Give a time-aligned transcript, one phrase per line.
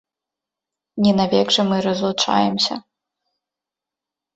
[1.05, 2.75] Не навек жа мы разлучаемся.